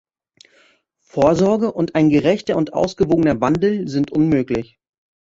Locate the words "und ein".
1.71-2.09